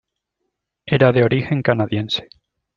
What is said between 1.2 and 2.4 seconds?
origen canadiense.